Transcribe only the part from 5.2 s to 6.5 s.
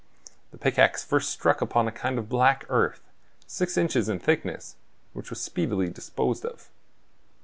was speedily disposed